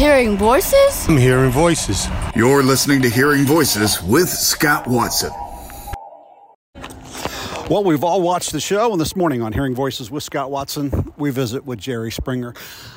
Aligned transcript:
Hearing 0.00 0.38
voices? 0.38 1.06
I'm 1.10 1.18
hearing 1.18 1.50
voices. 1.50 2.08
You're 2.34 2.62
listening 2.62 3.02
to 3.02 3.10
Hearing 3.10 3.44
Voices 3.44 4.02
with 4.02 4.30
Scott 4.30 4.86
Watson. 4.86 5.30
Well, 7.68 7.84
we've 7.84 8.02
all 8.02 8.22
watched 8.22 8.52
the 8.52 8.60
show, 8.60 8.92
and 8.92 8.98
this 8.98 9.14
morning 9.14 9.42
on 9.42 9.52
Hearing 9.52 9.74
Voices 9.74 10.10
with 10.10 10.22
Scott 10.22 10.50
Watson, 10.50 11.12
we 11.18 11.30
visit 11.30 11.66
with 11.66 11.78
Jerry 11.78 12.10
Springer. 12.10 12.54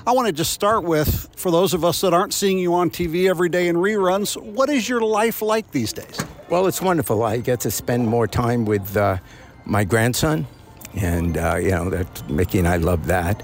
I 0.07 0.13
want 0.13 0.27
to 0.27 0.31
just 0.31 0.53
start 0.53 0.85
with, 0.85 1.27
for 1.35 1.51
those 1.51 1.73
of 1.73 1.83
us 1.83 1.99
that 1.99 2.13
aren't 2.13 2.33
seeing 2.33 2.57
you 2.57 2.73
on 2.73 2.89
TV 2.89 3.29
every 3.29 3.49
day 3.49 3.67
in 3.67 3.75
reruns, 3.75 4.41
what 4.41 4.69
is 4.69 4.87
your 4.87 5.01
life 5.01 5.41
like 5.41 5.71
these 5.71 5.91
days? 5.91 6.21
Well, 6.49 6.67
it's 6.67 6.81
wonderful. 6.81 7.21
I 7.23 7.39
get 7.39 7.59
to 7.59 7.71
spend 7.71 8.07
more 8.07 8.27
time 8.27 8.63
with 8.63 8.95
uh, 8.95 9.17
my 9.65 9.83
grandson, 9.83 10.47
and 10.95 11.37
uh, 11.37 11.57
you 11.57 11.71
know 11.71 11.89
that 11.89 12.07
Micki 12.29 12.59
and 12.59 12.67
I 12.69 12.77
love 12.77 13.07
that. 13.07 13.43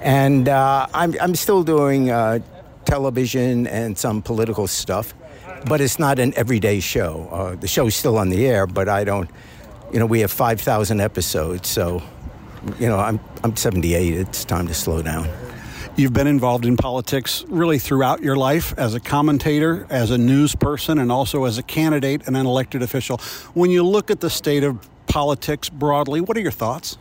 And 0.00 0.48
uh, 0.48 0.86
I'm 0.94 1.16
I'm 1.20 1.34
still 1.34 1.64
doing 1.64 2.08
uh, 2.10 2.38
television 2.84 3.66
and 3.66 3.96
some 3.96 4.22
political 4.22 4.66
stuff, 4.66 5.14
but 5.66 5.80
it's 5.80 5.98
not 5.98 6.18
an 6.18 6.32
everyday 6.36 6.80
show. 6.80 7.28
Uh, 7.30 7.56
the 7.56 7.68
show's 7.68 7.94
still 7.94 8.18
on 8.18 8.28
the 8.28 8.46
air, 8.46 8.66
but 8.66 8.88
I 8.88 9.04
don't 9.04 9.30
you 9.92 9.98
know, 9.98 10.06
we 10.06 10.20
have 10.20 10.30
5,000 10.30 11.00
episodes, 11.00 11.68
so, 11.68 12.02
you 12.78 12.88
know, 12.88 12.98
I'm, 12.98 13.20
I'm 13.42 13.56
78. 13.56 14.14
It's 14.14 14.44
time 14.44 14.68
to 14.68 14.74
slow 14.74 15.02
down. 15.02 15.28
You've 15.96 16.12
been 16.12 16.28
involved 16.28 16.64
in 16.64 16.76
politics 16.76 17.44
really 17.48 17.78
throughout 17.78 18.22
your 18.22 18.36
life 18.36 18.72
as 18.78 18.94
a 18.94 19.00
commentator, 19.00 19.86
as 19.90 20.10
a 20.10 20.18
news 20.18 20.54
person, 20.54 20.98
and 20.98 21.10
also 21.10 21.44
as 21.44 21.58
a 21.58 21.62
candidate 21.62 22.26
and 22.26 22.36
an 22.36 22.46
elected 22.46 22.82
official. 22.82 23.18
When 23.54 23.70
you 23.70 23.84
look 23.84 24.10
at 24.10 24.20
the 24.20 24.30
state 24.30 24.62
of 24.62 24.88
politics 25.06 25.68
broadly, 25.68 26.20
what 26.20 26.36
are 26.36 26.40
your 26.40 26.52
thoughts? 26.52 26.96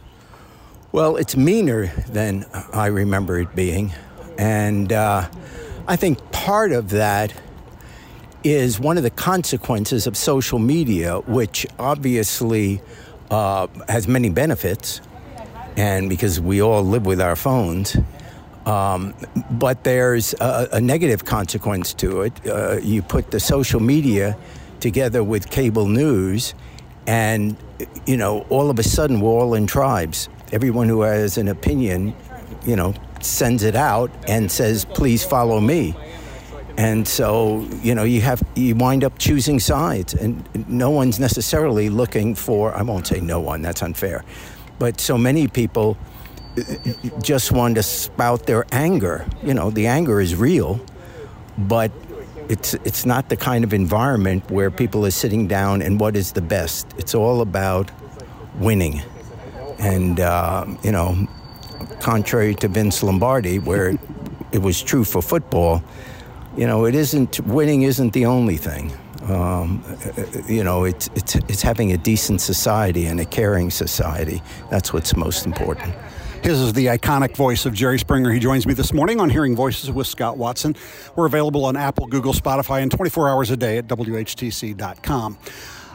Well, 0.91 1.17
it's 1.17 1.37
meaner 1.37 1.87
than 2.07 2.45
I 2.73 2.87
remember 2.87 3.39
it 3.39 3.55
being. 3.55 3.93
And 4.39 4.91
uh, 4.91 5.29
I 5.89 5.95
think 5.95 6.31
part 6.31 6.71
of 6.71 6.91
that 6.91 7.33
is 8.43 8.79
one 8.79 8.97
of 8.97 9.03
the 9.03 9.09
consequences 9.09 10.05
of 10.05 10.15
social 10.15 10.59
media, 10.59 11.17
which 11.21 11.65
obviously 11.79 12.79
uh, 13.31 13.65
has 13.87 14.07
many 14.07 14.29
benefits, 14.29 15.01
and 15.75 16.07
because 16.07 16.39
we 16.39 16.61
all 16.61 16.83
live 16.83 17.07
with 17.07 17.19
our 17.19 17.35
phones. 17.35 17.97
Um, 18.67 19.15
but 19.49 19.83
there's 19.83 20.35
a, 20.39 20.69
a, 20.73 20.81
negative 20.81 21.25
consequence 21.25 21.95
to 21.95 22.21
it. 22.21 22.33
Uh, 22.45 22.77
you 22.83 23.01
put 23.01 23.31
the 23.31 23.39
social 23.39 23.79
media 23.79 24.37
together 24.79 25.23
with 25.23 25.49
cable 25.49 25.87
news, 25.87 26.53
and 27.07 27.57
you 28.05 28.15
know, 28.15 28.45
all 28.49 28.69
of 28.69 28.77
a 28.77 28.83
sudden, 28.83 29.21
we're 29.21 29.31
all 29.31 29.55
in 29.55 29.65
tribes. 29.65 30.29
Everyone 30.51 30.87
who 30.87 31.01
has 31.01 31.39
an 31.39 31.47
opinion, 31.47 32.13
you 32.63 32.75
know, 32.75 32.93
sends 33.23 33.63
it 33.63 33.75
out 33.75 34.11
and 34.27 34.51
says, 34.51 34.85
"Please 34.85 35.23
follow 35.23 35.59
me." 35.59 35.95
And 36.77 37.05
so, 37.07 37.67
you 37.83 37.93
know, 37.93 38.03
you 38.03 38.21
have 38.21 38.41
you 38.55 38.73
wind 38.75 39.03
up 39.03 39.17
choosing 39.19 39.59
sides, 39.59 40.13
and 40.13 40.47
no 40.69 40.89
one's 40.89 41.19
necessarily 41.19 41.89
looking 41.89 42.35
for. 42.35 42.73
I 42.73 42.83
won't 42.83 43.07
say 43.07 43.19
no 43.19 43.39
one; 43.39 43.61
that's 43.61 43.81
unfair. 43.81 44.23
But 44.79 45.01
so 45.01 45.17
many 45.17 45.47
people 45.47 45.97
uh, 46.57 46.63
just 47.21 47.51
want 47.51 47.75
to 47.75 47.83
spout 47.83 48.45
their 48.45 48.65
anger. 48.71 49.25
You 49.43 49.53
know, 49.53 49.71
the 49.71 49.87
anger 49.87 50.21
is 50.21 50.35
real, 50.35 50.79
but 51.57 51.91
it's 52.49 52.73
it's 52.85 53.05
not 53.05 53.29
the 53.29 53.35
kind 53.37 53.63
of 53.63 53.73
environment 53.73 54.49
where 54.49 54.71
people 54.71 55.05
are 55.05 55.11
sitting 55.11 55.47
down 55.47 55.81
and 55.81 55.99
what 55.99 56.15
is 56.15 56.31
the 56.31 56.41
best. 56.41 56.87
It's 56.97 57.13
all 57.13 57.41
about 57.41 57.91
winning, 58.55 59.01
and 59.77 60.19
uh, 60.19 60.65
you 60.83 60.91
know, 60.91 61.27
contrary 61.99 62.55
to 62.55 62.67
Vince 62.67 63.03
Lombardi, 63.03 63.59
where 63.59 63.97
it 64.51 64.61
was 64.61 64.81
true 64.81 65.03
for 65.03 65.21
football 65.21 65.83
you 66.59 66.67
know, 66.67 66.85
it 66.85 66.95
isn't 66.95 67.39
winning 67.41 67.83
isn't 67.83 68.11
the 68.11 68.25
only 68.25 68.57
thing. 68.57 68.91
Um, 69.29 69.83
you 70.47 70.63
know, 70.63 70.83
it's, 70.83 71.09
it's, 71.15 71.35
it's 71.35 71.61
having 71.61 71.91
a 71.93 71.97
decent 71.97 72.41
society 72.41 73.05
and 73.05 73.19
a 73.19 73.25
caring 73.25 73.69
society. 73.69 74.41
That's 74.69 74.91
what's 74.91 75.15
most 75.15 75.45
important. 75.45 75.93
His 76.43 76.59
is 76.59 76.73
the 76.73 76.87
iconic 76.87 77.35
voice 77.35 77.65
of 77.65 77.73
Jerry 77.73 77.99
Springer. 77.99 78.31
He 78.31 78.39
joins 78.39 78.65
me 78.65 78.73
this 78.73 78.93
morning 78.93 79.19
on 79.19 79.29
Hearing 79.29 79.55
Voices 79.55 79.91
with 79.91 80.07
Scott 80.07 80.37
Watson. 80.37 80.75
We're 81.15 81.27
available 81.27 81.63
on 81.63 81.77
Apple, 81.77 82.07
Google, 82.07 82.33
Spotify, 82.33 82.81
and 82.81 82.91
24 82.91 83.29
hours 83.29 83.51
a 83.51 83.57
day 83.57 83.77
at 83.77 83.87
WHTC.com. 83.87 85.37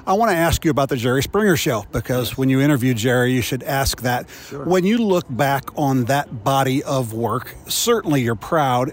I 0.06 0.12
want 0.14 0.30
to 0.30 0.36
ask 0.36 0.64
you 0.64 0.70
about 0.70 0.90
the 0.90 0.96
Jerry 0.96 1.22
Springer 1.22 1.56
Show 1.56 1.86
because 1.90 2.36
when 2.36 2.50
you 2.50 2.60
interview 2.60 2.92
Jerry, 2.92 3.32
you 3.32 3.40
should 3.40 3.62
ask 3.62 4.02
that. 4.02 4.28
Sure. 4.48 4.64
When 4.64 4.84
you 4.84 4.98
look 4.98 5.24
back 5.30 5.64
on 5.76 6.04
that 6.04 6.44
body 6.44 6.82
of 6.82 7.14
work, 7.14 7.54
certainly 7.66 8.22
you're 8.22 8.34
proud 8.34 8.92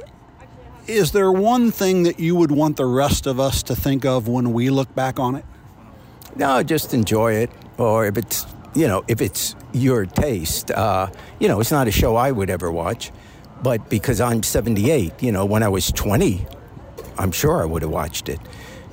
is 0.88 1.12
there 1.12 1.32
one 1.32 1.72
thing 1.72 2.04
that 2.04 2.20
you 2.20 2.36
would 2.36 2.52
want 2.52 2.78
the 2.78 2.86
rest 2.86 3.28
of 3.28 3.40
us 3.40 3.64
to 3.64 3.76
think 3.76 4.06
of 4.06 4.28
when 4.28 4.52
we 4.54 4.70
look 4.70 4.94
back 4.96 5.20
on 5.20 5.36
it? 5.36 5.46
No, 6.36 6.64
just 6.64 6.94
enjoy 6.94 7.34
it. 7.34 7.52
Or 7.78 8.06
if 8.06 8.18
it's, 8.18 8.46
you 8.74 8.88
know, 8.88 9.04
if 9.08 9.22
it's 9.22 9.56
your 9.74 10.06
taste, 10.06 10.72
uh, 10.72 11.10
you 11.40 11.48
know, 11.48 11.60
it's 11.60 11.72
not 11.72 11.88
a 11.88 11.92
show 11.92 12.16
I 12.16 12.32
would 12.32 12.50
ever 12.50 12.72
watch. 12.72 13.12
But 13.62 13.90
because 13.90 14.20
I'm 14.20 14.44
78, 14.44 15.22
you 15.22 15.32
know, 15.32 15.46
when 15.46 15.62
I 15.62 15.70
was 15.70 15.92
20, 15.92 16.46
I'm 17.18 17.32
sure 17.32 17.62
I 17.62 17.66
would 17.66 17.84
have 17.84 17.92
watched 17.92 18.28
it. 18.28 18.40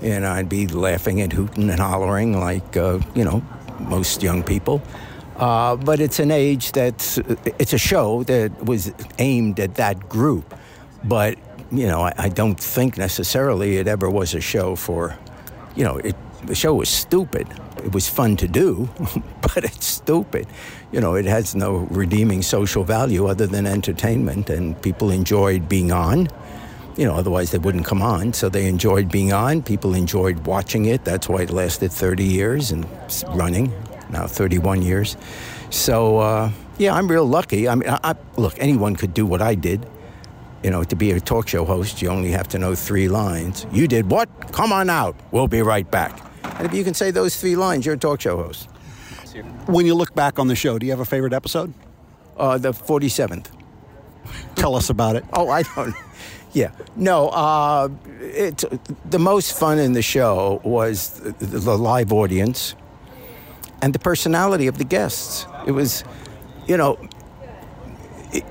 And 0.02 0.26
I'd 0.26 0.48
be 0.48 0.66
laughing 0.66 1.20
and 1.20 1.32
hooting 1.32 1.70
and 1.70 1.80
hollering 1.80 2.38
like, 2.38 2.76
uh, 2.76 3.00
you 3.14 3.24
know, 3.24 3.42
most 3.80 4.22
young 4.22 4.42
people. 4.42 4.80
Uh, 5.36 5.76
but 5.76 6.00
it's 6.00 6.18
an 6.18 6.30
age 6.30 6.72
that's, 6.72 7.18
it's 7.58 7.72
a 7.72 7.78
show 7.78 8.22
that 8.24 8.64
was 8.64 8.92
aimed 9.18 9.60
at 9.60 9.76
that 9.76 10.08
group. 10.08 10.54
But 11.04 11.38
you 11.70 11.86
know, 11.86 12.02
I, 12.02 12.12
I, 12.16 12.28
don't 12.28 12.58
think 12.58 12.96
necessarily 12.96 13.76
it 13.76 13.86
ever 13.86 14.08
was 14.08 14.34
a 14.34 14.40
show 14.40 14.74
for, 14.74 15.16
you 15.76 15.84
know, 15.84 15.98
it, 15.98 16.16
the 16.44 16.54
show 16.54 16.74
was 16.74 16.88
stupid. 16.88 17.46
It 17.84 17.92
was 17.92 18.08
fun 18.08 18.36
to 18.38 18.48
do, 18.48 18.88
but 19.42 19.64
it's 19.64 19.86
stupid. 19.86 20.46
You 20.92 21.00
know, 21.00 21.14
it 21.14 21.26
has 21.26 21.54
no 21.54 21.86
redeeming 21.90 22.42
social 22.42 22.84
value 22.84 23.26
other 23.26 23.46
than 23.46 23.66
entertainment, 23.66 24.48
and 24.50 24.80
people 24.80 25.10
enjoyed 25.10 25.68
being 25.68 25.92
on. 25.92 26.28
You 26.98 27.06
know, 27.06 27.14
otherwise 27.14 27.52
they 27.52 27.58
wouldn't 27.58 27.86
come 27.86 28.02
on. 28.02 28.34
So 28.34 28.50
they 28.50 28.66
enjoyed 28.66 29.10
being 29.10 29.32
on. 29.32 29.62
People 29.62 29.94
enjoyed 29.94 30.46
watching 30.46 30.84
it. 30.84 31.04
That's 31.04 31.28
why 31.28 31.42
it 31.42 31.50
lasted 31.50 31.92
30 31.92 32.24
years 32.24 32.70
and 32.70 32.86
running, 33.28 33.72
now 34.10 34.26
31 34.26 34.82
years. 34.82 35.16
So, 35.70 36.18
uh, 36.18 36.50
yeah, 36.76 36.94
I'm 36.94 37.08
real 37.08 37.24
lucky. 37.24 37.68
I 37.68 37.74
mean, 37.74 37.88
I, 37.88 37.98
I, 38.02 38.14
look, 38.36 38.54
anyone 38.58 38.96
could 38.96 39.14
do 39.14 39.24
what 39.24 39.40
I 39.40 39.54
did 39.54 39.86
you 40.62 40.70
know, 40.70 40.82
to 40.84 40.96
be 40.96 41.12
a 41.12 41.20
talk 41.20 41.48
show 41.48 41.64
host, 41.64 42.02
you 42.02 42.08
only 42.08 42.30
have 42.30 42.48
to 42.48 42.58
know 42.58 42.74
three 42.74 43.08
lines. 43.08 43.66
You 43.72 43.86
did 43.86 44.10
what? 44.10 44.28
Come 44.52 44.72
on 44.72 44.90
out. 44.90 45.16
We'll 45.30 45.48
be 45.48 45.62
right 45.62 45.88
back. 45.88 46.20
And 46.58 46.66
if 46.66 46.74
you 46.74 46.82
can 46.84 46.94
say 46.94 47.10
those 47.10 47.36
three 47.36 47.56
lines, 47.56 47.86
you're 47.86 47.94
a 47.94 47.98
talk 47.98 48.20
show 48.20 48.36
host. 48.36 48.68
When 49.66 49.86
you 49.86 49.94
look 49.94 50.14
back 50.14 50.38
on 50.38 50.48
the 50.48 50.56
show, 50.56 50.78
do 50.78 50.86
you 50.86 50.92
have 50.92 51.00
a 51.00 51.04
favorite 51.04 51.32
episode? 51.32 51.72
Uh, 52.36 52.58
the 52.58 52.72
47th. 52.72 53.46
Tell 54.56 54.74
us 54.74 54.90
about 54.90 55.16
it. 55.16 55.24
Oh, 55.32 55.48
I 55.48 55.62
don't. 55.62 55.94
Yeah. 56.52 56.70
No, 56.96 57.28
uh, 57.28 57.88
it, 58.20 58.64
the 59.10 59.18
most 59.18 59.58
fun 59.58 59.78
in 59.78 59.92
the 59.92 60.02
show 60.02 60.60
was 60.64 61.10
the, 61.20 61.32
the 61.46 61.76
live 61.76 62.12
audience 62.12 62.74
and 63.82 63.92
the 63.92 63.98
personality 63.98 64.66
of 64.66 64.78
the 64.78 64.84
guests. 64.84 65.46
It 65.66 65.72
was, 65.72 66.04
you 66.66 66.76
know, 66.76 66.98
it, 68.32 68.44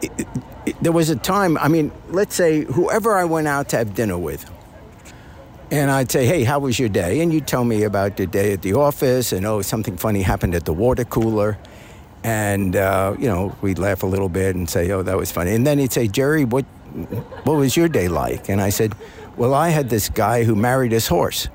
it, 0.65 0.81
there 0.81 0.91
was 0.91 1.09
a 1.09 1.15
time, 1.15 1.57
I 1.57 1.67
mean, 1.67 1.91
let's 2.09 2.35
say 2.35 2.65
whoever 2.65 3.15
I 3.15 3.23
went 3.23 3.47
out 3.47 3.69
to 3.69 3.77
have 3.77 3.95
dinner 3.95 4.17
with, 4.17 4.49
and 5.69 5.91
I'd 5.91 6.11
say, 6.11 6.25
hey, 6.25 6.43
how 6.43 6.59
was 6.59 6.79
your 6.79 6.89
day? 6.89 7.19
And 7.21 7.33
you'd 7.33 7.47
tell 7.47 7.65
me 7.65 7.83
about 7.83 8.15
the 8.17 8.25
day 8.25 8.53
at 8.53 8.61
the 8.61 8.73
office, 8.73 9.33
and 9.33 9.45
oh, 9.45 9.61
something 9.61 9.97
funny 9.97 10.21
happened 10.21 10.55
at 10.55 10.65
the 10.65 10.73
water 10.73 11.03
cooler. 11.03 11.57
And, 12.23 12.75
uh, 12.75 13.15
you 13.19 13.27
know, 13.27 13.55
we'd 13.61 13.79
laugh 13.79 14.03
a 14.03 14.07
little 14.07 14.29
bit 14.29 14.55
and 14.55 14.69
say, 14.69 14.91
oh, 14.91 15.03
that 15.03 15.17
was 15.17 15.31
funny. 15.31 15.53
And 15.53 15.65
then 15.65 15.79
he'd 15.79 15.93
say, 15.93 16.07
Jerry, 16.07 16.45
what, 16.45 16.65
what 17.43 17.53
was 17.53 17.77
your 17.77 17.87
day 17.87 18.07
like? 18.07 18.49
And 18.49 18.61
I 18.61 18.69
said, 18.69 18.95
well, 19.37 19.53
I 19.53 19.69
had 19.69 19.89
this 19.89 20.09
guy 20.09 20.43
who 20.43 20.55
married 20.55 20.91
his 20.91 21.07
horse. 21.07 21.47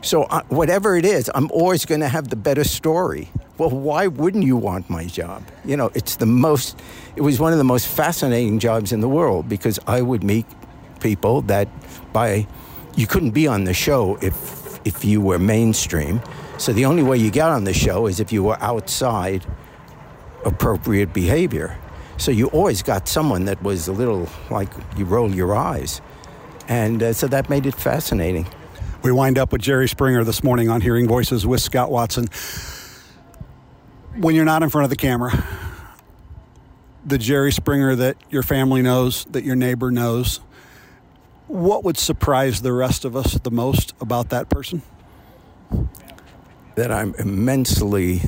So, 0.00 0.24
uh, 0.24 0.42
whatever 0.48 0.96
it 0.96 1.04
is, 1.04 1.30
I'm 1.34 1.50
always 1.52 1.84
going 1.84 2.00
to 2.00 2.08
have 2.08 2.28
the 2.28 2.36
better 2.36 2.64
story. 2.64 3.30
Well, 3.58 3.70
why 3.70 4.08
wouldn't 4.08 4.44
you 4.44 4.56
want 4.56 4.90
my 4.90 5.04
job? 5.04 5.44
You 5.64 5.76
know, 5.76 5.92
it's 5.94 6.16
the 6.16 6.26
most, 6.26 6.80
it 7.14 7.20
was 7.20 7.38
one 7.38 7.52
of 7.52 7.58
the 7.58 7.64
most 7.64 7.86
fascinating 7.86 8.58
jobs 8.58 8.92
in 8.92 9.00
the 9.00 9.08
world 9.08 9.48
because 9.48 9.78
I 9.86 10.02
would 10.02 10.24
meet 10.24 10.46
people 10.98 11.42
that 11.42 11.68
by, 12.12 12.48
you 12.96 13.06
couldn't 13.06 13.30
be 13.30 13.46
on 13.46 13.64
the 13.64 13.74
show 13.74 14.18
if, 14.20 14.80
if 14.84 15.04
you 15.04 15.20
were 15.20 15.38
mainstream. 15.38 16.20
So 16.58 16.72
the 16.72 16.86
only 16.86 17.02
way 17.02 17.18
you 17.18 17.30
got 17.30 17.52
on 17.52 17.64
the 17.64 17.74
show 17.74 18.06
is 18.06 18.18
if 18.18 18.32
you 18.32 18.42
were 18.42 18.56
outside 18.60 19.46
appropriate 20.44 21.12
behavior. 21.12 21.78
So 22.16 22.30
you 22.30 22.48
always 22.48 22.82
got 22.82 23.08
someone 23.08 23.46
that 23.46 23.62
was 23.62 23.88
a 23.88 23.92
little 23.92 24.28
like 24.50 24.68
you 24.96 25.04
roll 25.04 25.34
your 25.34 25.54
eyes. 25.54 26.00
And 26.68 27.02
uh, 27.02 27.12
so 27.12 27.26
that 27.28 27.50
made 27.50 27.66
it 27.66 27.74
fascinating. 27.74 28.46
We 29.02 29.10
wind 29.10 29.38
up 29.38 29.50
with 29.50 29.60
Jerry 29.60 29.88
Springer 29.88 30.22
this 30.22 30.44
morning 30.44 30.68
on 30.68 30.80
Hearing 30.80 31.08
Voices 31.08 31.44
with 31.44 31.60
Scott 31.60 31.90
Watson. 31.90 32.28
When 34.16 34.34
you're 34.34 34.44
not 34.44 34.62
in 34.62 34.70
front 34.70 34.84
of 34.84 34.90
the 34.90 34.96
camera, 34.96 35.44
the 37.04 37.18
Jerry 37.18 37.50
Springer 37.50 37.96
that 37.96 38.16
your 38.30 38.44
family 38.44 38.82
knows, 38.82 39.24
that 39.26 39.42
your 39.42 39.56
neighbor 39.56 39.90
knows, 39.90 40.40
What 41.48 41.82
would 41.82 41.98
surprise 41.98 42.62
the 42.62 42.72
rest 42.72 43.04
of 43.04 43.16
us 43.16 43.34
the 43.34 43.50
most 43.50 43.92
about 44.00 44.28
that 44.30 44.48
person? 44.48 44.82
That 46.76 46.92
I'm 46.92 47.14
immensely 47.18 48.22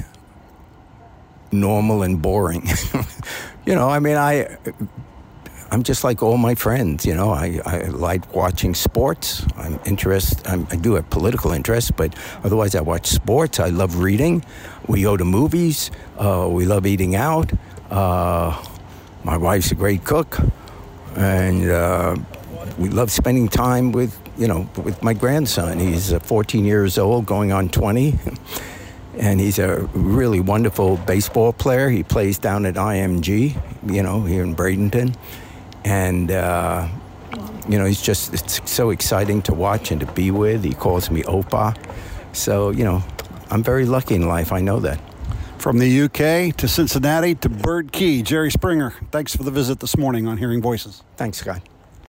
normal 1.60 2.02
and 2.02 2.20
boring. 2.20 2.66
you 3.66 3.74
know, 3.74 3.88
I 3.88 3.98
mean, 3.98 4.16
I 4.16 4.56
I'm 5.74 5.82
just 5.82 6.04
like 6.04 6.22
all 6.22 6.36
my 6.36 6.54
friends. 6.54 7.04
You 7.04 7.16
know, 7.16 7.30
I, 7.30 7.60
I 7.66 7.78
like 7.88 8.32
watching 8.32 8.74
sports. 8.74 9.44
I'm 9.56 9.80
interested. 9.84 10.46
I'm, 10.46 10.68
i 10.70 10.76
do 10.76 10.94
have 10.94 11.10
political 11.10 11.50
interests, 11.50 11.90
but 11.90 12.14
otherwise, 12.44 12.76
I 12.76 12.80
watch 12.80 13.06
sports. 13.06 13.58
I 13.58 13.70
love 13.70 13.98
reading. 13.98 14.44
We 14.86 15.02
go 15.02 15.16
to 15.16 15.24
movies. 15.24 15.90
Uh, 16.16 16.48
we 16.48 16.64
love 16.64 16.86
eating 16.86 17.16
out. 17.16 17.52
Uh, 17.90 18.56
my 19.24 19.36
wife's 19.36 19.72
a 19.72 19.74
great 19.74 20.04
cook, 20.04 20.38
and 21.16 21.68
uh, 21.68 22.16
we 22.78 22.88
love 22.88 23.10
spending 23.10 23.48
time 23.48 23.90
with 23.90 24.16
you 24.38 24.46
know 24.46 24.68
with 24.76 25.02
my 25.02 25.12
grandson. 25.12 25.80
He's 25.80 26.12
uh, 26.12 26.20
14 26.20 26.64
years 26.64 26.98
old, 26.98 27.26
going 27.26 27.50
on 27.50 27.68
20 27.68 28.12
and 29.18 29.40
he's 29.40 29.58
a 29.58 29.88
really 29.94 30.40
wonderful 30.40 30.96
baseball 30.98 31.52
player. 31.52 31.88
He 31.88 32.02
plays 32.02 32.38
down 32.38 32.66
at 32.66 32.74
IMG, 32.74 33.56
you 33.90 34.02
know, 34.02 34.22
here 34.22 34.42
in 34.42 34.54
Bradenton, 34.54 35.14
and 35.84 36.30
uh, 36.30 36.88
you 37.68 37.78
know, 37.78 37.84
he's 37.84 38.02
just 38.02 38.34
it's 38.34 38.70
so 38.70 38.90
exciting 38.90 39.42
to 39.42 39.54
watch 39.54 39.90
and 39.90 40.00
to 40.00 40.06
be 40.12 40.30
with. 40.30 40.64
He 40.64 40.72
calls 40.72 41.10
me 41.10 41.22
Opa, 41.22 41.76
so 42.32 42.70
you 42.70 42.84
know, 42.84 43.02
I'm 43.50 43.62
very 43.62 43.86
lucky 43.86 44.14
in 44.14 44.28
life. 44.28 44.52
I 44.52 44.60
know 44.60 44.80
that. 44.80 45.00
From 45.58 45.78
the 45.78 46.02
UK 46.02 46.54
to 46.58 46.68
Cincinnati 46.68 47.34
to 47.36 47.48
Bird 47.48 47.90
Key, 47.90 48.22
Jerry 48.22 48.50
Springer. 48.50 48.92
Thanks 49.10 49.34
for 49.34 49.44
the 49.44 49.50
visit 49.50 49.80
this 49.80 49.96
morning 49.96 50.26
on 50.26 50.36
Hearing 50.36 50.60
Voices. 50.60 51.02
Thanks, 51.16 51.38
Scott. 51.38 51.62